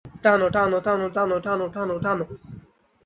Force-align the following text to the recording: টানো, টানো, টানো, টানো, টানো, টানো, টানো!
টানো, 0.23 0.47
টানো, 0.55 0.77
টানো, 0.85 1.07
টানো, 1.15 1.35
টানো, 1.45 1.65
টানো, 1.75 1.95
টানো! 2.03 2.25